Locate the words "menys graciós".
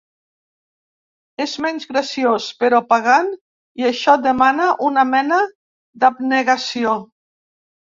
1.65-2.49